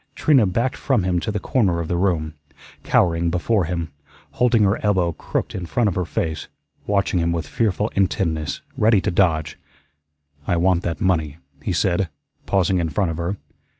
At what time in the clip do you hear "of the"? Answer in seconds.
1.79-1.95